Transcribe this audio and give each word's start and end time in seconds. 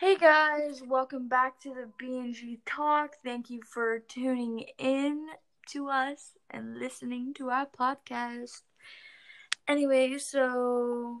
Hey 0.00 0.16
guys, 0.16 0.82
welcome 0.82 1.28
back 1.28 1.60
to 1.60 1.74
the 1.74 1.90
BNG 2.02 2.60
Talk. 2.64 3.16
Thank 3.22 3.50
you 3.50 3.60
for 3.62 3.98
tuning 3.98 4.64
in 4.78 5.26
to 5.72 5.90
us 5.90 6.38
and 6.48 6.78
listening 6.78 7.34
to 7.34 7.50
our 7.50 7.66
podcast. 7.66 8.62
Anyway, 9.68 10.16
so 10.16 11.18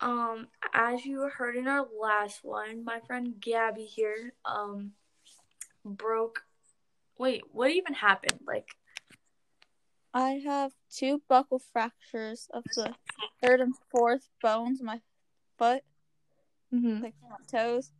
um 0.00 0.46
as 0.72 1.04
you 1.04 1.28
heard 1.28 1.56
in 1.56 1.66
our 1.66 1.88
last 2.00 2.44
one, 2.44 2.84
my 2.84 3.00
friend 3.00 3.34
Gabby 3.40 3.86
here 3.86 4.32
um 4.44 4.92
broke 5.84 6.44
Wait, 7.18 7.42
what 7.50 7.72
even 7.72 7.94
happened? 7.94 8.38
Like 8.46 8.76
I 10.14 10.40
have 10.46 10.70
two 10.88 11.20
buckle 11.28 11.60
fractures 11.72 12.46
of 12.54 12.62
the 12.76 12.94
third 13.42 13.58
and 13.60 13.74
fourth 13.90 14.28
bones 14.40 14.78
in 14.78 14.86
my 14.86 15.00
foot, 15.58 15.82
mhm. 16.72 17.02
like 17.02 17.14
my 17.22 17.36
toes, 17.50 17.92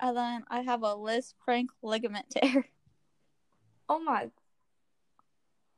and 0.00 0.16
then 0.16 0.44
I 0.48 0.60
have 0.62 0.82
a 0.82 0.94
Liz 0.94 1.34
Frank 1.44 1.70
ligament 1.82 2.30
tear. 2.30 2.66
Oh 3.88 3.98
my 4.02 4.30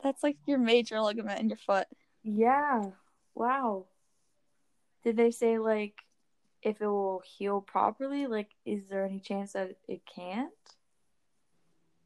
That's 0.03 0.23
like 0.23 0.37
your 0.47 0.59
major 0.59 1.01
ligament 1.01 1.41
in 1.41 1.49
your 1.49 1.57
foot. 1.59 1.87
yeah. 2.23 2.91
Wow. 3.35 3.87
Did 5.03 5.17
they 5.17 5.31
say 5.31 5.59
like 5.59 5.95
if 6.63 6.81
it 6.81 6.87
will 6.87 7.23
heal 7.25 7.61
properly? 7.61 8.27
Like 8.27 8.51
is 8.65 8.89
there 8.89 9.05
any 9.05 9.21
chance 9.21 9.53
that 9.55 9.77
it 9.89 10.03
can't? 10.07 10.53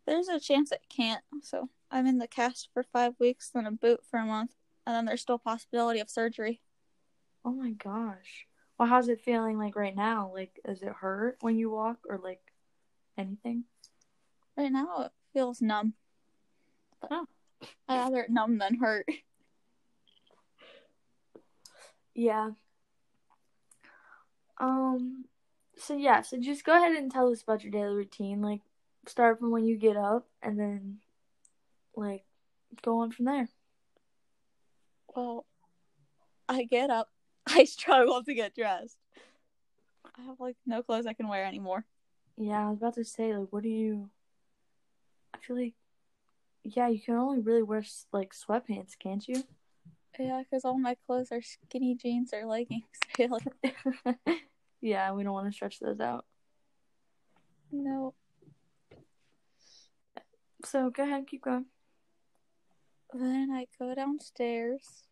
There's 0.06 0.28
a 0.28 0.40
chance 0.40 0.72
it 0.72 0.82
can't, 0.88 1.22
so 1.42 1.68
I'm 1.90 2.06
in 2.06 2.18
the 2.18 2.26
cast 2.28 2.70
for 2.72 2.82
five 2.82 3.14
weeks, 3.20 3.50
then 3.50 3.66
a 3.66 3.70
boot 3.70 4.00
for 4.10 4.18
a 4.18 4.24
month, 4.24 4.54
and 4.86 4.94
then 4.96 5.04
there's 5.04 5.20
still 5.20 5.38
possibility 5.38 6.00
of 6.00 6.08
surgery. 6.10 6.62
Oh 7.44 7.52
my 7.52 7.70
gosh. 7.72 8.46
Well, 8.78 8.88
how's 8.88 9.08
it 9.08 9.20
feeling 9.20 9.58
like 9.58 9.74
right 9.74 9.96
now? 9.96 10.30
Like, 10.32 10.60
does 10.64 10.82
it 10.82 10.92
hurt 10.92 11.38
when 11.40 11.58
you 11.58 11.70
walk 11.70 11.98
or 12.08 12.18
like 12.18 12.52
anything? 13.16 13.64
Right 14.56 14.70
now 14.70 15.02
it 15.02 15.12
feels 15.32 15.60
numb. 15.60 15.94
But 17.00 17.10
Oh. 17.12 17.26
I'd 17.88 17.98
rather 17.98 18.20
it 18.22 18.30
numb 18.30 18.58
than 18.58 18.76
hurt. 18.76 19.06
Yeah. 22.14 22.50
Um, 24.58 25.24
so 25.76 25.96
yeah, 25.96 26.22
so 26.22 26.36
just 26.38 26.64
go 26.64 26.76
ahead 26.76 26.96
and 26.96 27.10
tell 27.10 27.30
us 27.30 27.42
about 27.42 27.62
your 27.62 27.72
daily 27.72 27.94
routine. 27.94 28.42
Like, 28.42 28.60
start 29.06 29.38
from 29.38 29.50
when 29.50 29.64
you 29.64 29.76
get 29.76 29.96
up 29.96 30.28
and 30.42 30.58
then, 30.58 30.98
like, 31.96 32.24
go 32.82 33.00
on 33.00 33.10
from 33.10 33.24
there. 33.26 33.48
Well, 35.14 35.46
I 36.48 36.64
get 36.64 36.90
up. 36.90 37.10
I 37.54 37.64
struggle 37.64 38.22
to 38.22 38.34
get 38.34 38.54
dressed. 38.54 38.96
I 40.18 40.22
have 40.22 40.40
like 40.40 40.56
no 40.66 40.82
clothes 40.82 41.06
I 41.06 41.12
can 41.12 41.28
wear 41.28 41.44
anymore. 41.44 41.84
Yeah, 42.36 42.66
I 42.66 42.70
was 42.70 42.78
about 42.78 42.94
to 42.94 43.04
say, 43.04 43.36
like, 43.36 43.48
what 43.50 43.62
do 43.62 43.68
you. 43.68 44.10
I 45.34 45.38
feel 45.38 45.56
like. 45.56 45.74
Yeah, 46.64 46.88
you 46.88 47.00
can 47.00 47.14
only 47.14 47.40
really 47.40 47.62
wear, 47.62 47.82
like, 48.12 48.32
sweatpants, 48.34 48.98
can't 48.98 49.26
you? 49.26 49.44
Yeah, 50.18 50.42
because 50.42 50.64
all 50.64 50.78
my 50.78 50.96
clothes 51.06 51.32
are 51.32 51.40
skinny 51.42 51.94
jeans 51.94 52.32
or 52.34 52.44
leggings. 52.44 52.84
Yeah, 54.80 55.12
we 55.12 55.24
don't 55.24 55.32
want 55.32 55.46
to 55.46 55.52
stretch 55.52 55.80
those 55.80 56.00
out. 56.00 56.24
no. 57.72 58.14
So 60.64 60.90
go 60.90 61.02
ahead, 61.04 61.26
keep 61.26 61.42
going. 61.42 61.66
Then 63.12 63.50
I 63.50 63.66
go 63.78 63.94
downstairs 63.94 65.07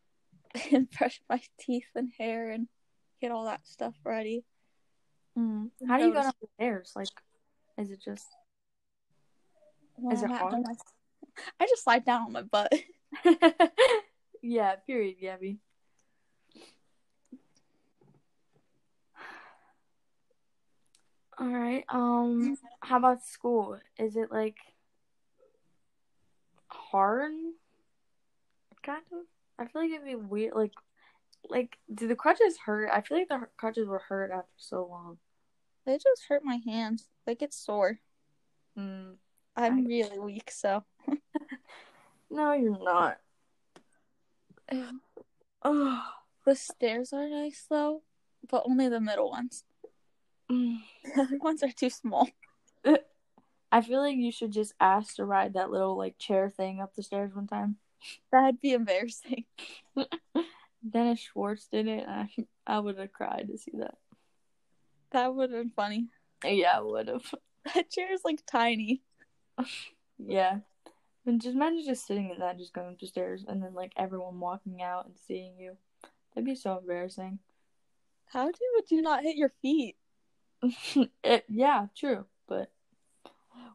and 0.73 0.91
brush 0.91 1.21
my 1.29 1.41
teeth 1.59 1.89
and 1.95 2.11
hair 2.19 2.51
and 2.51 2.69
get 3.21 3.31
all 3.31 3.45
that 3.45 3.67
stuff 3.67 3.95
ready. 4.05 4.45
Mm. 5.39 5.71
How 5.87 5.99
do 5.99 6.07
you 6.07 6.13
go 6.13 6.23
down 6.23 6.33
the 6.41 6.49
stairs? 6.55 6.93
Like, 6.97 7.09
is 7.79 7.91
it 7.91 8.01
just? 8.03 8.27
When 9.97 10.17
Is 10.17 10.23
it 10.23 10.31
hard? 10.31 10.65
I 11.61 11.67
just 11.67 11.85
slide 11.85 12.05
down 12.05 12.23
on 12.23 12.33
my 12.33 12.43
butt. 12.43 12.73
yeah. 14.43 14.77
Period, 14.87 15.17
Gabby. 15.21 15.59
All 21.39 21.49
right. 21.49 21.85
Um. 21.89 22.57
How 22.81 22.97
about 22.97 23.25
school? 23.25 23.79
Is 23.99 24.17
it 24.17 24.33
like 24.33 24.57
hard? 26.69 27.33
Kind 28.83 29.03
of. 29.13 29.19
I 29.59 29.67
feel 29.67 29.83
like 29.83 29.91
it'd 29.91 30.05
be 30.05 30.15
weird. 30.15 30.55
Like, 30.55 30.73
like, 31.49 31.79
do 31.93 32.09
the 32.09 32.17
crutches 32.17 32.59
hurt? 32.65 32.91
I 32.93 33.01
feel 33.01 33.19
like 33.19 33.29
the 33.29 33.47
crutches 33.57 33.87
were 33.87 34.03
hurt 34.09 34.31
after 34.31 34.53
so 34.57 34.87
long. 34.87 35.19
They 35.85 35.95
just 35.95 36.25
hurt 36.29 36.45
my 36.45 36.61
hands. 36.67 37.09
Like 37.27 37.43
it's 37.43 37.57
sore. 37.57 38.01
Mm. 38.79 39.15
I'm 39.57 39.79
I- 39.79 39.83
really 39.83 40.19
weak, 40.19 40.51
so. 40.51 40.85
No, 42.29 42.53
you're 42.53 42.79
not. 42.79 43.19
Oh. 45.63 46.03
The 46.45 46.55
stairs 46.55 47.13
are 47.13 47.29
nice 47.29 47.67
though, 47.69 48.03
but 48.49 48.63
only 48.67 48.89
the 48.89 49.01
middle 49.01 49.31
ones. 49.31 49.65
Mm. 50.49 50.79
The 51.17 51.23
other 51.23 51.39
ones 51.39 51.63
are 51.65 51.73
too 51.73 51.91
small. 51.91 52.29
I 53.73 53.81
feel 53.81 54.01
like 54.01 54.17
you 54.17 54.31
should 54.31 54.53
just 54.53 54.75
ask 54.79 55.17
to 55.17 55.25
ride 55.25 55.55
that 55.55 55.71
little 55.73 55.99
like 55.99 56.19
chair 56.19 56.49
thing 56.49 56.81
up 56.81 56.95
the 56.95 57.03
stairs 57.03 57.35
one 57.35 57.49
time. 57.49 57.79
That'd 58.33 58.61
be 58.61 58.73
embarrassing. 58.73 59.45
Dennis 60.89 61.21
Schwartz 61.21 61.69
did 61.71 61.89
it. 61.89 62.05
I 62.07 62.29
I 62.67 62.79
would 62.79 62.99
have 62.99 63.13
cried 63.13 63.49
to 63.51 63.59
see 63.59 63.73
that. 63.79 63.95
That 65.13 65.35
would 65.35 65.51
have 65.51 65.61
been 65.63 65.71
funny. 65.71 66.09
Yeah, 66.45 66.79
I 66.79 66.81
would 66.81 67.09
have. 67.09 67.25
That 67.75 67.91
chair 67.91 68.13
is 68.13 68.21
like 68.25 68.47
tiny. 68.47 69.03
Yeah. 70.19 70.59
And 71.27 71.43
just 71.43 71.57
imagine 71.57 71.83
just 71.85 72.07
sitting 72.07 72.31
in 72.31 72.39
that, 72.39 72.59
just 72.59 72.73
going 72.73 72.91
up 72.91 73.01
the 73.01 73.09
stairs, 73.09 73.45
and 73.49 73.61
then 73.61 73.75
like 73.75 73.93
everyone 73.97 74.39
walking 74.39 74.83
out 74.83 75.07
and 75.07 75.17
seeing 75.27 75.59
you. 75.59 75.77
That'd 76.33 76.47
be 76.47 76.55
so 76.55 76.79
embarrassing. 76.79 77.41
How 78.27 78.45
do 78.47 78.59
would 78.75 78.91
you 78.93 79.03
not 79.03 79.25
hit 79.25 79.35
your 79.35 79.53
feet? 79.63 79.97
it, 81.25 81.45
yeah, 81.49 81.87
true. 81.97 82.27
But 82.47 82.71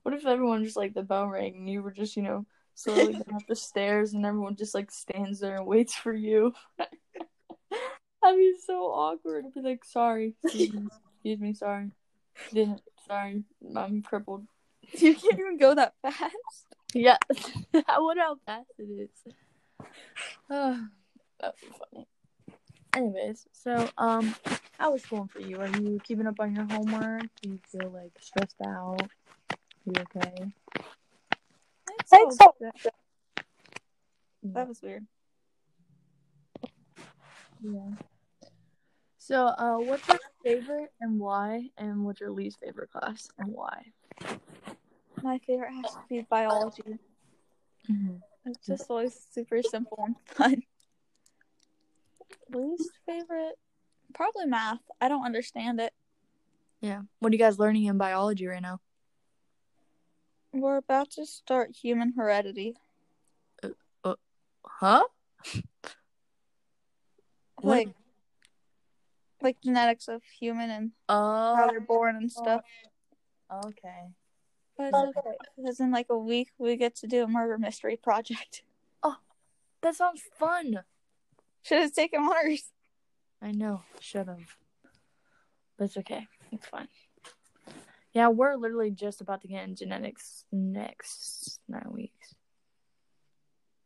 what 0.03 0.15
if 0.15 0.25
everyone 0.25 0.63
just 0.63 0.77
like 0.77 0.93
the 0.93 1.03
bell 1.03 1.27
rang 1.27 1.55
and 1.57 1.69
you 1.69 1.81
were 1.81 1.91
just 1.91 2.15
you 2.15 2.23
know 2.23 2.45
slowly 2.83 3.13
going 3.13 3.35
up 3.35 3.47
the 3.47 3.55
stairs 3.55 4.13
and 4.13 4.25
everyone 4.25 4.55
just 4.55 4.73
like 4.73 4.91
stands 4.91 5.39
there 5.39 5.57
and 5.57 5.65
waits 5.65 5.93
for 5.93 6.13
you? 6.13 6.53
That'd 6.77 8.37
be 8.37 8.53
so 8.65 8.85
awkward. 8.85 9.45
I'd 9.45 9.53
be 9.53 9.61
like, 9.61 9.83
sorry, 9.83 10.35
excuse 10.43 10.73
me, 10.73 10.87
excuse 11.15 11.39
me, 11.39 11.53
sorry, 11.53 11.91
didn't, 12.53 12.81
sorry, 13.07 13.43
I'm 13.75 14.01
crippled. 14.01 14.45
You 14.93 15.15
can't 15.15 15.39
even 15.39 15.57
go 15.57 15.75
that 15.75 15.93
fast. 16.01 16.65
Yeah, 16.93 17.17
I 17.87 17.99
wonder 17.99 18.23
how 18.23 18.37
fast 18.45 18.71
it 18.77 18.83
is. 18.83 19.33
Oh, 20.49 20.85
that'd 21.39 21.55
be 21.61 21.67
funny. 21.91 22.07
Anyways, 22.93 23.45
so 23.53 23.89
um, 23.97 24.35
how 24.77 24.91
was 24.91 25.01
school 25.03 25.29
for 25.31 25.39
you? 25.39 25.61
Are 25.61 25.67
you 25.67 25.99
keeping 26.03 26.27
up 26.27 26.39
on 26.39 26.53
your 26.53 26.65
homework? 26.65 27.23
Do 27.41 27.49
you 27.51 27.59
feel 27.71 27.89
like 27.89 28.11
stressed 28.19 28.57
out? 28.65 29.01
Are 29.01 29.57
you 29.85 29.93
okay? 30.17 30.51
Thanks. 32.11 32.35
so. 32.38 32.53
That 34.44 34.67
was 34.67 34.81
weird. 34.81 35.05
Yeah. 37.63 37.91
So, 39.17 39.45
uh, 39.45 39.77
what's 39.77 40.07
your 40.07 40.19
favorite 40.44 40.91
and 40.99 41.19
why? 41.19 41.69
And 41.77 42.03
what's 42.03 42.19
your 42.19 42.31
least 42.31 42.59
favorite 42.59 42.91
class 42.91 43.29
and 43.38 43.49
why? 43.53 43.85
My 45.22 45.38
favorite 45.45 45.72
has 45.72 45.94
to 45.94 45.99
be 46.09 46.25
biology. 46.29 46.99
Mm-hmm. 47.89 48.16
It's 48.47 48.66
just 48.66 48.89
always 48.89 49.16
super 49.31 49.61
simple 49.61 50.03
and 50.05 50.16
fun. 50.25 50.63
Least 52.51 52.91
favorite? 53.05 53.55
Probably 54.13 54.47
math. 54.47 54.81
I 54.99 55.07
don't 55.07 55.23
understand 55.25 55.79
it. 55.79 55.93
Yeah. 56.81 57.01
What 57.19 57.31
are 57.31 57.35
you 57.35 57.39
guys 57.39 57.59
learning 57.59 57.85
in 57.85 57.97
biology 57.97 58.47
right 58.47 58.61
now? 58.61 58.79
We're 60.53 60.77
about 60.77 61.11
to 61.11 61.25
start 61.25 61.75
human 61.81 62.13
heredity. 62.17 62.75
Uh, 63.63 63.69
uh, 64.03 64.15
huh? 64.65 65.03
What? 67.61 67.77
Like 67.77 67.89
like 69.41 69.61
genetics 69.61 70.07
of 70.07 70.21
human 70.39 70.69
and 70.69 70.91
oh. 71.09 71.55
how 71.55 71.65
Oh. 71.65 71.67
they're 71.69 71.79
born 71.79 72.15
and 72.15 72.31
stuff. 72.31 72.61
Okay. 73.65 74.13
But 74.77 74.87
it's 74.87 75.17
okay. 75.17 75.35
Because 75.57 75.79
in 75.79 75.91
like 75.91 76.07
a 76.09 76.17
week 76.17 76.49
we 76.57 76.75
get 76.75 76.95
to 76.97 77.07
do 77.07 77.23
a 77.23 77.27
murder 77.27 77.57
mystery 77.57 77.97
project. 77.97 78.63
Oh, 79.03 79.17
that 79.81 79.95
sounds 79.95 80.21
fun. 80.37 80.83
Should 81.63 81.81
have 81.81 81.93
taken 81.93 82.21
honors. 82.21 82.71
I 83.41 83.51
know. 83.51 83.81
Should 83.99 84.27
have. 84.27 84.57
But 85.77 85.85
it's 85.85 85.97
okay. 85.97 86.27
It's 86.51 86.67
fine. 86.67 86.87
Yeah, 88.13 88.28
we're 88.28 88.55
literally 88.55 88.91
just 88.91 89.22
about 89.22 89.41
to 89.41 89.47
get 89.47 89.63
in 89.63 89.75
genetics 89.75 90.46
next 90.52 91.59
nine 91.69 91.87
weeks. 91.91 92.35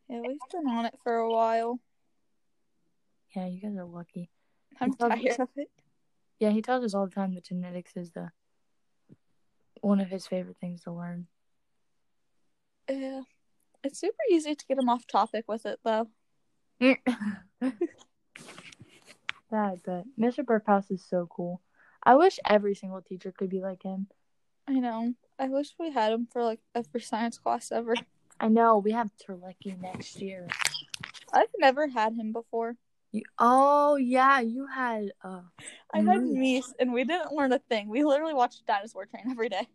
Yeah, 0.10 0.22
we've 0.22 0.38
been 0.51 0.68
on 0.68 0.86
it 0.86 0.95
for 1.04 1.16
a 1.16 1.31
while. 1.31 1.80
Yeah, 3.36 3.48
you 3.48 3.62
guys 3.62 3.75
are 3.77 3.86
lucky. 3.86 4.30
I'm 4.80 4.94
tired 4.94 5.39
of 5.39 5.50
it. 5.56 5.69
Yeah, 6.39 6.50
he 6.50 6.62
tells 6.62 6.83
us 6.83 6.94
all 6.94 7.06
the 7.06 7.13
time 7.13 7.33
that 7.36 7.45
genetics 7.45 7.95
is 7.95 8.12
the 8.12 8.31
one 9.81 10.00
of 10.00 10.10
his 10.10 10.25
favorite 10.25 10.57
things 10.60 10.83
to 10.83 10.92
learn. 10.92 11.27
Yeah. 12.89 13.22
It's 13.83 14.00
super 14.00 14.18
easy 14.31 14.56
to 14.56 14.66
get 14.66 14.80
him 14.80 14.89
off 14.89 15.06
topic 15.06 15.45
with 15.48 15.66
it, 15.66 15.80
though. 15.83 16.07
yeah, 16.80 16.95
but. 19.51 20.04
Mr. 20.19 20.44
Burkhouse 20.44 20.89
is 20.89 21.04
so 21.07 21.27
cool. 21.30 21.62
I 22.06 22.16
wish 22.16 22.40
every 22.48 22.75
single 22.75 23.02
teacher 23.02 23.31
could 23.31 23.50
be 23.50 23.62
like 23.62 23.84
him. 23.84 24.07
I 24.68 24.74
know. 24.74 25.13
I 25.40 25.50
wish 25.50 25.74
we 25.80 25.92
had 25.92 26.12
him 26.12 26.28
for 26.31 26.44
like 26.44 26.60
every 26.74 27.02
science 27.02 27.38
class 27.38 27.72
ever. 27.72 27.96
I 28.40 28.48
know 28.48 28.78
we 28.78 28.92
have 28.92 29.12
Terlecki 29.18 29.80
next 29.81 30.22
year. 30.22 30.48
I've 31.34 31.48
never 31.57 31.88
had 31.88 32.13
him 32.13 32.31
before. 32.31 32.75
You, 33.12 33.24
oh 33.40 33.96
yeah, 33.96 34.40
you 34.40 34.68
had. 34.68 35.12
Uh, 35.24 35.42
I 35.94 36.00
had 36.00 36.06
Mies. 36.06 36.38
Mies, 36.38 36.66
and 36.80 36.94
we 36.94 37.04
didn't 37.06 37.31
learn 37.31 37.54
a 37.54 37.60
thing. 37.60 37.88
We 37.90 38.04
literally 38.04 38.34
watched 38.34 38.66
Dinosaur 38.66 39.06
Train 39.06 39.31
every 39.31 39.50
day. 39.50 39.68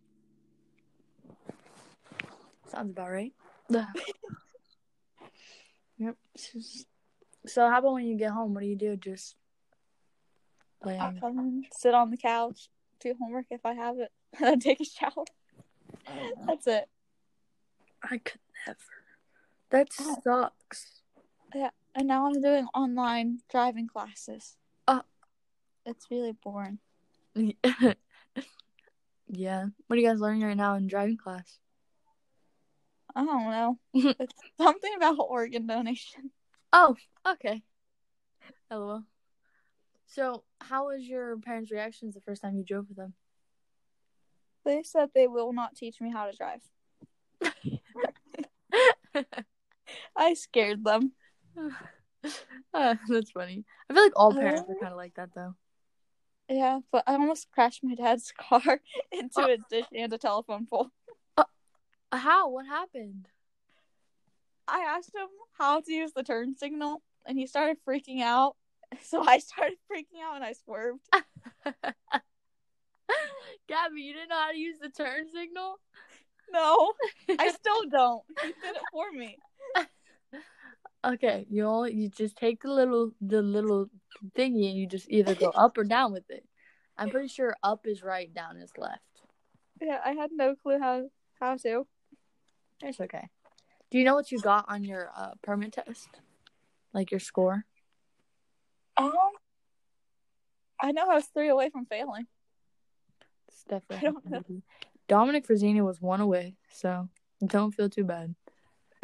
sounds 2.71 2.91
about 2.91 3.11
right. 3.11 3.33
yep. 5.97 6.15
So 7.45 7.69
how 7.69 7.79
about 7.79 7.93
when 7.93 8.05
you 8.05 8.17
get 8.17 8.31
home? 8.31 8.53
What 8.53 8.61
do 8.61 8.67
you 8.67 8.75
do? 8.75 8.95
Just 8.95 9.35
I 10.85 10.97
on. 10.97 11.19
come 11.19 11.63
sit 11.73 11.93
on 11.93 12.09
the 12.11 12.17
couch, 12.17 12.69
do 12.99 13.13
homework 13.19 13.45
if 13.51 13.65
I 13.65 13.73
have 13.73 13.99
it, 13.99 14.11
and 14.37 14.47
then 14.47 14.59
take 14.59 14.81
a 14.81 14.85
shower. 14.85 15.25
That's 16.47 16.67
it. 16.67 16.89
I 18.03 18.17
could 18.17 18.39
never. 18.65 18.79
That 19.69 19.89
Oh. 19.99 20.17
sucks. 20.23 21.01
Yeah, 21.53 21.69
and 21.95 22.07
now 22.07 22.25
I'm 22.27 22.41
doing 22.41 22.67
online 22.73 23.39
driving 23.49 23.87
classes. 23.87 24.57
Uh. 24.87 25.01
It's 25.85 26.07
really 26.11 26.33
boring. 26.33 26.79
yeah. 27.35 27.93
What 29.87 29.97
are 29.97 29.99
you 29.99 30.07
guys 30.07 30.19
learning 30.19 30.43
right 30.43 30.57
now 30.57 30.75
in 30.75 30.87
driving 30.87 31.17
class? 31.17 31.59
I 33.15 33.25
don't 33.25 33.45
know. 33.45 33.79
it's 34.19 34.33
something 34.57 34.93
about 34.95 35.17
organ 35.19 35.67
donation. 35.67 36.31
Oh, 36.73 36.95
okay. 37.27 37.63
Hello. 38.69 39.03
So, 40.11 40.43
how 40.59 40.87
was 40.87 41.07
your 41.07 41.37
parents' 41.37 41.71
reactions 41.71 42.15
the 42.15 42.19
first 42.21 42.41
time 42.41 42.57
you 42.57 42.65
drove 42.65 42.89
with 42.89 42.97
them? 42.97 43.13
They 44.65 44.83
said 44.83 45.11
they 45.15 45.25
will 45.25 45.53
not 45.53 45.73
teach 45.77 46.01
me 46.01 46.11
how 46.11 46.29
to 46.29 46.35
drive. 46.35 46.61
I 50.15 50.33
scared 50.33 50.83
them. 50.83 51.13
Uh, 52.73 52.95
that's 53.07 53.31
funny. 53.31 53.63
I 53.89 53.93
feel 53.93 54.03
like 54.03 54.11
all 54.17 54.33
parents 54.33 54.69
are 54.69 54.73
Uh. 54.73 54.79
kind 54.81 54.91
of 54.91 54.97
like 54.97 55.13
that, 55.15 55.29
though. 55.33 55.55
Yeah, 56.49 56.79
but 56.91 57.05
I 57.07 57.13
almost 57.13 57.49
crashed 57.53 57.81
my 57.81 57.95
dad's 57.95 58.33
car 58.37 58.81
into 59.13 59.31
Oh. 59.37 59.45
a 59.53 59.57
dish 59.69 59.85
and 59.95 60.11
a 60.11 60.17
telephone 60.17 60.65
pole. 60.65 60.89
How? 62.11 62.49
What 62.49 62.65
happened? 62.65 63.29
I 64.67 64.79
asked 64.81 65.15
him 65.15 65.29
how 65.57 65.79
to 65.79 65.93
use 65.93 66.11
the 66.11 66.23
turn 66.23 66.57
signal, 66.57 67.01
and 67.25 67.39
he 67.39 67.47
started 67.47 67.77
freaking 67.87 68.21
out. 68.21 68.57
So 69.03 69.23
I 69.25 69.39
started 69.39 69.77
freaking 69.91 70.21
out 70.23 70.35
and 70.35 70.43
I 70.43 70.53
swerved. 70.53 71.01
Gabby, 73.67 74.01
you 74.01 74.13
didn't 74.13 74.29
know 74.29 74.39
how 74.39 74.51
to 74.51 74.57
use 74.57 74.77
the 74.81 74.89
turn 74.89 75.27
signal? 75.33 75.79
No, 76.51 76.93
I 77.39 77.51
still 77.51 77.89
don't. 77.89 78.23
He 78.41 78.47
did 78.47 78.75
it 78.75 78.81
for 78.91 79.11
me. 79.11 79.37
okay, 81.05 81.45
you 81.49 81.65
only 81.65 81.93
you 81.93 82.09
just 82.09 82.35
take 82.35 82.61
the 82.61 82.69
little 82.69 83.11
the 83.21 83.41
little 83.41 83.87
thingy 84.37 84.69
and 84.69 84.77
you 84.77 84.87
just 84.87 85.09
either 85.09 85.35
go 85.35 85.49
up 85.49 85.77
or 85.77 85.83
down 85.83 86.11
with 86.11 86.29
it. 86.29 86.45
I'm 86.97 87.09
pretty 87.09 87.29
sure 87.29 87.55
up 87.63 87.87
is 87.87 88.03
right, 88.03 88.33
down 88.33 88.57
is 88.57 88.71
left. 88.77 88.99
Yeah, 89.81 89.99
I 90.05 90.11
had 90.11 90.31
no 90.33 90.55
clue 90.55 90.79
how 90.79 91.09
how 91.39 91.55
to. 91.57 91.87
It's 92.83 92.99
okay. 92.99 93.29
Do 93.89 93.97
you 93.97 94.03
know 94.03 94.15
what 94.15 94.31
you 94.31 94.39
got 94.39 94.65
on 94.67 94.83
your 94.83 95.11
uh, 95.15 95.31
permit 95.41 95.73
test? 95.73 96.09
Like 96.93 97.11
your 97.11 97.19
score? 97.19 97.65
Um, 99.05 99.31
I 100.81 100.91
know 100.91 101.03
I 101.09 101.15
was 101.15 101.25
three 101.27 101.49
away 101.49 101.69
from 101.69 101.85
failing. 101.85 102.25
It's 103.47 103.63
definitely. 103.63 104.07
I 104.07 104.11
don't 104.11 104.29
know. 104.29 104.61
Dominic 105.07 105.47
Frazzini 105.47 105.83
was 105.83 106.01
one 106.01 106.21
away, 106.21 106.55
so 106.71 107.09
don't 107.45 107.71
feel 107.71 107.89
too 107.89 108.03
bad. 108.03 108.33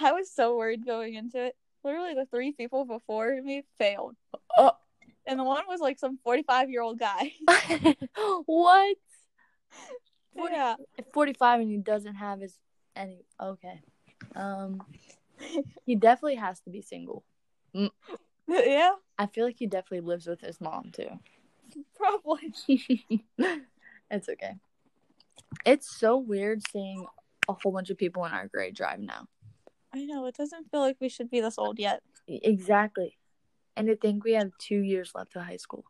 I 0.00 0.12
was 0.12 0.32
so 0.32 0.56
worried 0.56 0.86
going 0.86 1.14
into 1.14 1.44
it. 1.44 1.56
Literally, 1.84 2.14
the 2.14 2.26
three 2.26 2.52
people 2.52 2.84
before 2.84 3.40
me 3.42 3.64
failed, 3.78 4.16
Oh, 4.58 4.72
and 5.26 5.38
the 5.38 5.44
one 5.44 5.64
was 5.68 5.80
like 5.80 5.98
some 5.98 6.18
forty-five-year-old 6.24 6.98
guy. 6.98 7.32
what? 8.46 8.96
Forty- 10.36 10.54
yeah, 10.54 10.76
45 11.12 11.60
and 11.60 11.70
he 11.70 11.78
doesn't 11.78 12.14
have 12.14 12.40
his 12.40 12.56
any. 12.94 13.24
Okay. 13.40 13.80
Um, 14.36 14.82
he 15.86 15.96
definitely 15.96 16.36
has 16.36 16.60
to 16.62 16.70
be 16.70 16.82
single. 16.82 17.24
yeah, 18.66 18.92
I 19.16 19.26
feel 19.26 19.44
like 19.44 19.58
he 19.58 19.66
definitely 19.66 20.06
lives 20.06 20.26
with 20.26 20.40
his 20.40 20.60
mom 20.60 20.90
too. 20.92 21.08
probably. 21.94 22.52
it's 24.10 24.28
okay. 24.28 24.56
It's 25.64 25.88
so 25.88 26.16
weird 26.16 26.62
seeing 26.68 27.06
a 27.48 27.52
whole 27.52 27.72
bunch 27.72 27.90
of 27.90 27.98
people 27.98 28.24
in 28.24 28.32
our 28.32 28.48
grade 28.48 28.74
drive 28.74 28.98
now. 28.98 29.26
I 29.94 30.04
know 30.04 30.26
it 30.26 30.36
doesn't 30.36 30.70
feel 30.70 30.80
like 30.80 30.96
we 31.00 31.08
should 31.08 31.30
be 31.30 31.40
this 31.40 31.58
old 31.58 31.78
yet. 31.78 32.02
Exactly. 32.26 33.18
And 33.76 33.86
to 33.86 33.96
think 33.96 34.24
we 34.24 34.32
have 34.32 34.50
two 34.58 34.80
years 34.80 35.12
left 35.14 35.36
of 35.36 35.42
high 35.42 35.56
school. 35.56 35.84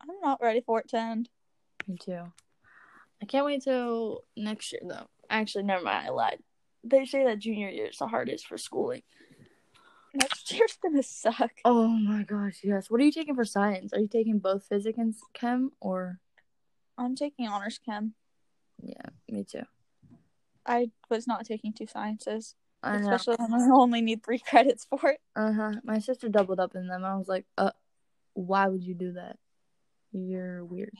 I'm 0.00 0.20
not 0.22 0.42
ready 0.42 0.62
for 0.62 0.80
it 0.80 0.88
to 0.90 0.98
end. 0.98 1.28
Me 1.86 1.96
too. 1.98 2.22
I 3.22 3.26
can't 3.26 3.44
wait 3.44 3.62
till 3.62 4.24
next 4.36 4.72
year 4.72 4.82
though. 4.86 5.06
Actually, 5.28 5.64
never 5.64 5.84
mind. 5.84 6.06
I 6.06 6.10
lied. 6.10 6.38
They 6.82 7.04
say 7.04 7.24
that 7.24 7.38
junior 7.38 7.68
year 7.68 7.86
is 7.86 7.98
the 7.98 8.06
hardest 8.06 8.46
for 8.46 8.58
schooling. 8.58 9.02
Next 10.14 10.52
year's 10.52 10.78
gonna 10.82 11.02
suck. 11.02 11.50
Oh 11.64 11.88
my 11.88 12.22
gosh, 12.22 12.60
yes. 12.62 12.88
What 12.90 13.00
are 13.00 13.04
you 13.04 13.12
taking 13.12 13.34
for 13.34 13.44
science? 13.44 13.92
Are 13.92 13.98
you 13.98 14.08
taking 14.08 14.38
both 14.38 14.64
physics 14.64 14.98
and 14.98 15.14
chem 15.32 15.72
or? 15.80 16.20
I'm 16.96 17.16
taking 17.16 17.48
honors 17.48 17.80
chem. 17.84 18.14
Yeah, 18.82 19.08
me 19.28 19.44
too. 19.44 19.62
I 20.64 20.90
was 21.10 21.26
not 21.26 21.44
taking 21.44 21.72
two 21.72 21.86
sciences, 21.86 22.54
I 22.82 22.96
especially 22.96 23.36
when 23.38 23.52
I 23.52 23.66
only 23.72 24.00
need 24.02 24.22
three 24.22 24.38
credits 24.38 24.86
for 24.88 25.10
it. 25.10 25.20
Uh 25.34 25.52
huh. 25.52 25.72
My 25.82 25.98
sister 25.98 26.28
doubled 26.28 26.60
up 26.60 26.74
in 26.74 26.86
them. 26.86 27.04
I 27.04 27.16
was 27.16 27.28
like, 27.28 27.46
uh, 27.58 27.72
why 28.34 28.68
would 28.68 28.84
you 28.84 28.94
do 28.94 29.12
that? 29.12 29.36
You're 30.12 30.64
weird. 30.64 30.94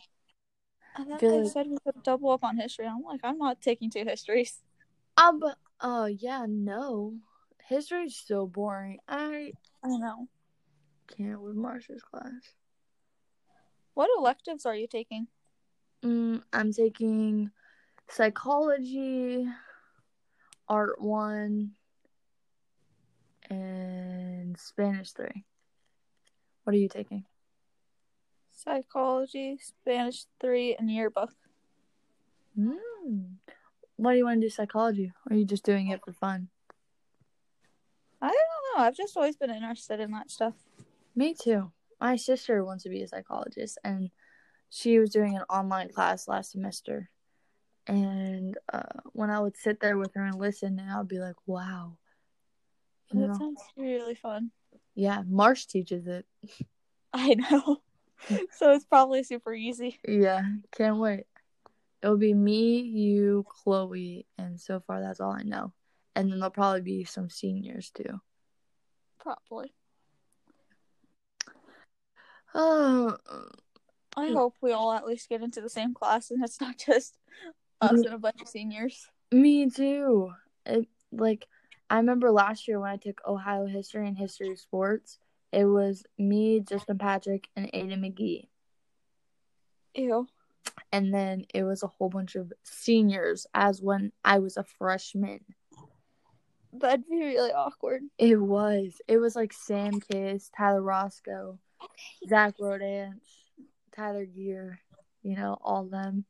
And 0.96 1.10
then 1.10 1.18
they 1.20 1.28
like- 1.28 1.52
said 1.52 1.66
we 1.68 1.78
could 1.84 2.02
double 2.02 2.30
up 2.30 2.44
on 2.44 2.56
history. 2.56 2.86
I'm 2.86 3.02
like, 3.02 3.20
I'm 3.22 3.38
not 3.38 3.60
taking 3.60 3.90
two 3.90 4.04
histories. 4.04 4.60
Um, 5.16 5.38
but, 5.38 5.56
oh 5.80 6.06
yeah, 6.06 6.46
no. 6.48 7.14
History 7.68 8.04
is 8.04 8.16
so 8.16 8.46
boring. 8.46 8.98
I 9.08 9.52
I 9.82 9.88
know. 9.88 10.28
can't 11.16 11.40
with 11.40 11.56
Marsha's 11.56 12.02
class. 12.02 12.54
What 13.94 14.10
electives 14.18 14.66
are 14.66 14.74
you 14.74 14.86
taking? 14.86 15.28
Mm, 16.02 16.42
I'm 16.52 16.72
taking 16.72 17.50
psychology, 18.08 19.46
art 20.68 21.00
one, 21.00 21.70
and 23.48 24.58
Spanish 24.58 25.12
three. 25.12 25.44
What 26.64 26.74
are 26.74 26.78
you 26.78 26.88
taking? 26.88 27.24
Psychology, 28.50 29.58
Spanish 29.62 30.24
three, 30.40 30.74
and 30.76 30.90
yearbook. 30.90 31.32
Mm. 32.58 33.36
Why 33.96 34.12
do 34.12 34.18
you 34.18 34.24
want 34.24 34.40
to 34.40 34.46
do 34.46 34.50
psychology? 34.50 35.12
Or 35.28 35.34
are 35.34 35.38
you 35.38 35.44
just 35.44 35.64
doing 35.64 35.88
it 35.88 36.00
for 36.04 36.12
fun? 36.12 36.48
Know. 38.76 38.82
I've 38.82 38.96
just 38.96 39.16
always 39.16 39.36
been 39.36 39.50
interested 39.50 40.00
in 40.00 40.10
that 40.12 40.30
stuff. 40.30 40.54
Me 41.14 41.34
too. 41.34 41.70
My 42.00 42.16
sister 42.16 42.64
wants 42.64 42.84
to 42.84 42.90
be 42.90 43.02
a 43.02 43.08
psychologist, 43.08 43.78
and 43.84 44.10
she 44.68 44.98
was 44.98 45.10
doing 45.10 45.36
an 45.36 45.44
online 45.48 45.88
class 45.88 46.28
last 46.28 46.50
semester. 46.52 47.10
And 47.86 48.56
uh, 48.72 49.00
when 49.12 49.30
I 49.30 49.40
would 49.40 49.56
sit 49.56 49.80
there 49.80 49.96
with 49.98 50.14
her 50.14 50.24
and 50.24 50.38
listen, 50.38 50.78
and 50.78 50.90
I'd 50.90 51.08
be 51.08 51.18
like, 51.20 51.36
"Wow, 51.46 51.98
you 53.12 53.20
That 53.20 53.28
know, 53.28 53.34
sounds 53.38 53.62
really 53.76 54.14
fun. 54.14 54.50
yeah." 54.94 55.22
Marsh 55.26 55.66
teaches 55.66 56.06
it. 56.06 56.26
I 57.12 57.34
know. 57.34 57.82
so 58.50 58.72
it's 58.72 58.86
probably 58.86 59.22
super 59.22 59.54
easy. 59.54 59.98
Yeah, 60.06 60.42
can't 60.72 60.98
wait. 60.98 61.26
It'll 62.02 62.16
be 62.18 62.34
me, 62.34 62.80
you, 62.80 63.46
Chloe, 63.48 64.26
and 64.36 64.60
so 64.60 64.80
far 64.80 65.00
that's 65.00 65.20
all 65.20 65.32
I 65.32 65.42
know. 65.42 65.72
And 66.14 66.30
then 66.30 66.38
there'll 66.38 66.50
probably 66.50 66.82
be 66.82 67.04
some 67.04 67.30
seniors 67.30 67.90
too. 67.90 68.20
Probably. 69.24 69.72
Oh, 72.54 73.16
I 74.16 74.28
Mm. 74.28 74.34
hope 74.34 74.56
we 74.60 74.70
all 74.72 74.92
at 74.92 75.06
least 75.06 75.28
get 75.28 75.42
into 75.42 75.60
the 75.60 75.68
same 75.70 75.92
class 75.94 76.30
and 76.30 76.44
it's 76.44 76.60
not 76.60 76.76
just 76.86 77.18
us 77.80 77.90
Mm. 77.92 78.04
and 78.04 78.14
a 78.14 78.18
bunch 78.18 78.40
of 78.42 78.48
seniors. 78.48 79.08
me 79.32 79.68
too. 79.68 80.32
It 80.66 80.86
like 81.10 81.48
I 81.90 81.96
remember 81.96 82.30
last 82.30 82.68
year 82.68 82.78
when 82.78 82.90
I 82.90 82.96
took 82.96 83.20
Ohio 83.26 83.66
history 83.66 84.06
and 84.06 84.16
history 84.16 84.50
of 84.52 84.58
sports. 84.60 85.18
It 85.52 85.64
was 85.64 86.04
me, 86.18 86.60
Justin 86.60 86.98
Patrick, 86.98 87.48
and 87.56 87.66
Aiden 87.72 88.00
McGee. 88.00 88.48
Ew. 89.94 90.26
and 90.92 91.14
then 91.14 91.46
it 91.54 91.62
was 91.64 91.82
a 91.82 91.86
whole 91.88 92.08
bunch 92.08 92.34
of 92.36 92.52
seniors 92.64 93.46
as 93.54 93.80
when 93.80 94.12
I 94.24 94.38
was 94.40 94.56
a 94.56 94.64
freshman. 94.64 95.44
That'd 96.80 97.08
be 97.08 97.18
really 97.18 97.52
awkward. 97.52 98.02
It 98.18 98.36
was. 98.40 99.00
It 99.06 99.18
was 99.18 99.36
like 99.36 99.52
Sam 99.52 100.00
Kiss, 100.00 100.50
Tyler 100.56 100.82
Roscoe, 100.82 101.58
Zach 102.28 102.54
Rodance, 102.60 103.20
Tyler 103.94 104.24
Gear, 104.24 104.80
you 105.22 105.36
know, 105.36 105.56
all 105.62 105.84
them. 105.84 106.24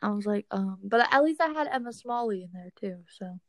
I 0.00 0.10
was 0.10 0.26
like, 0.26 0.46
um, 0.52 0.78
but 0.84 1.06
at 1.12 1.24
least 1.24 1.40
I 1.40 1.48
had 1.48 1.66
Emma 1.66 1.92
Smalley 1.92 2.44
in 2.44 2.50
there 2.52 2.70
too. 2.78 2.98
So 3.18 3.40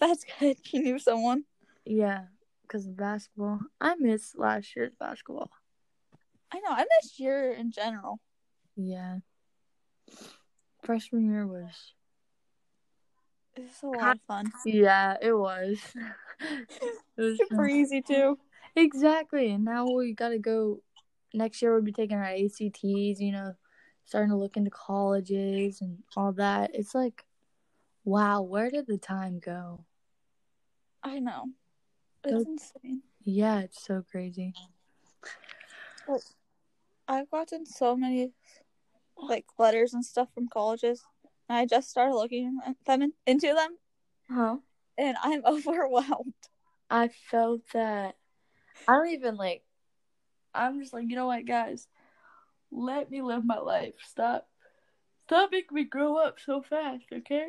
That's 0.00 0.24
good. 0.38 0.58
You 0.72 0.82
knew 0.82 0.98
someone. 0.98 1.44
yeah, 1.86 2.24
because 2.62 2.86
of 2.86 2.96
basketball, 2.96 3.60
I 3.80 3.94
missed 3.94 4.38
last 4.38 4.76
year's 4.76 4.94
basketball. 5.00 5.50
I 6.52 6.58
know. 6.58 6.70
I 6.70 6.84
missed 7.00 7.18
year 7.18 7.52
in 7.52 7.70
general. 7.72 8.20
Yeah, 8.76 9.18
freshman 10.82 11.30
year 11.30 11.46
was. 11.46 11.94
It 13.56 13.62
was 13.62 13.82
a 13.82 13.86
lot 13.86 14.14
of 14.16 14.20
fun. 14.26 14.52
Yeah, 14.66 15.16
it 15.22 15.32
was. 15.32 15.78
it 17.16 17.20
was 17.20 17.38
Super 17.38 17.68
easy 17.68 18.02
too. 18.02 18.38
Exactly. 18.76 19.50
And 19.50 19.64
now 19.64 19.86
we 19.86 20.12
gotta 20.12 20.38
go 20.38 20.82
next 21.32 21.62
year 21.62 21.72
we'll 21.72 21.82
be 21.82 21.92
taking 21.92 22.16
our 22.16 22.24
ACTs, 22.24 23.20
you 23.20 23.32
know, 23.32 23.54
starting 24.04 24.30
to 24.30 24.36
look 24.36 24.56
into 24.56 24.70
colleges 24.70 25.80
and 25.80 25.98
all 26.16 26.32
that. 26.32 26.70
It's 26.74 26.94
like 26.94 27.24
wow, 28.04 28.42
where 28.42 28.70
did 28.70 28.86
the 28.86 28.98
time 28.98 29.38
go? 29.38 29.84
I 31.02 31.20
know. 31.20 31.46
It's 32.24 32.46
insane. 32.46 33.02
Yeah, 33.22 33.60
it's 33.60 33.84
so 33.84 34.04
crazy. 34.10 34.52
I've 37.06 37.30
gotten 37.30 37.66
so 37.66 37.96
many 37.96 38.32
like 39.16 39.46
letters 39.58 39.94
and 39.94 40.04
stuff 40.04 40.28
from 40.34 40.48
colleges. 40.48 41.02
I 41.48 41.66
just 41.66 41.90
started 41.90 42.14
looking 42.14 42.58
at 42.66 42.76
them 42.86 43.02
in, 43.02 43.12
into 43.26 43.48
them 43.54 43.76
Huh? 44.30 44.56
and 44.96 45.16
I'm 45.22 45.42
overwhelmed. 45.46 46.34
I 46.90 47.08
felt 47.30 47.62
that 47.72 48.16
I 48.86 48.92
don't 48.94 49.08
even 49.08 49.36
like 49.36 49.62
I'm 50.54 50.80
just 50.80 50.92
like, 50.92 51.04
you 51.08 51.16
know 51.16 51.26
what, 51.26 51.46
guys? 51.46 51.88
Let 52.70 53.10
me 53.10 53.22
live 53.22 53.44
my 53.44 53.58
life. 53.58 53.94
Stop 54.04 54.46
stop 55.26 55.50
making 55.52 55.74
me 55.74 55.84
grow 55.84 56.16
up 56.16 56.38
so 56.44 56.62
fast, 56.62 57.04
okay? 57.12 57.46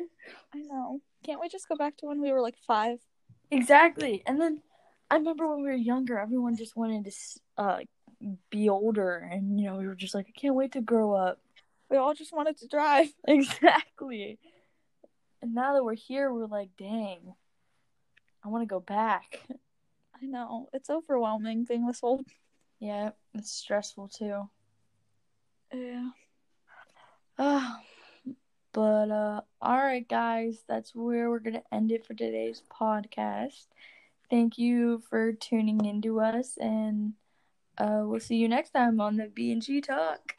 I 0.54 0.58
know. 0.58 1.00
Can't 1.24 1.40
we 1.40 1.48
just 1.48 1.68
go 1.68 1.76
back 1.76 1.96
to 1.98 2.06
when 2.06 2.20
we 2.20 2.32
were 2.32 2.40
like 2.40 2.56
five? 2.66 2.98
Exactly. 3.50 4.22
And 4.26 4.40
then 4.40 4.62
I 5.10 5.16
remember 5.16 5.48
when 5.48 5.58
we 5.62 5.68
were 5.68 5.74
younger, 5.74 6.18
everyone 6.18 6.56
just 6.56 6.76
wanted 6.76 7.04
to 7.04 7.12
uh, 7.58 7.78
be 8.50 8.68
older, 8.68 9.28
and 9.30 9.60
you 9.60 9.66
know, 9.66 9.76
we 9.76 9.86
were 9.86 9.94
just 9.94 10.14
like, 10.14 10.26
I 10.28 10.38
can't 10.38 10.54
wait 10.54 10.72
to 10.72 10.80
grow 10.80 11.12
up. 11.14 11.38
We 11.90 11.96
all 11.96 12.14
just 12.14 12.32
wanted 12.32 12.56
to 12.58 12.68
drive. 12.68 13.12
Exactly. 13.28 14.38
And 15.42 15.54
now 15.54 15.74
that 15.74 15.84
we're 15.84 15.94
here, 15.94 16.32
we're 16.32 16.46
like, 16.46 16.70
dang, 16.78 17.34
I 18.44 18.48
want 18.48 18.62
to 18.62 18.66
go 18.66 18.80
back. 18.80 19.40
I 20.20 20.26
know. 20.26 20.68
It's 20.72 20.88
overwhelming 20.90 21.64
being 21.64 21.86
this 21.86 22.00
old. 22.02 22.26
Yeah, 22.80 23.10
it's 23.34 23.52
stressful 23.52 24.08
too. 24.08 24.48
Yeah. 25.72 26.10
Ah, 27.38 27.80
but 28.72 29.10
uh, 29.10 29.40
all 29.60 29.76
right, 29.76 30.08
guys, 30.08 30.62
that's 30.68 30.94
where 30.94 31.28
we're 31.28 31.38
gonna 31.38 31.62
end 31.70 31.92
it 31.92 32.06
for 32.06 32.14
today's 32.14 32.62
podcast. 32.80 33.66
Thank 34.30 34.58
you 34.58 35.02
for 35.08 35.32
tuning 35.32 35.84
in 35.84 36.02
to 36.02 36.20
us, 36.20 36.56
and 36.56 37.14
uh, 37.78 38.02
we'll 38.04 38.20
see 38.20 38.36
you 38.36 38.48
next 38.48 38.70
time 38.70 39.00
on 39.00 39.16
the 39.16 39.26
B 39.26 39.52
and 39.52 39.62
G 39.62 39.80
Talk. 39.80 40.35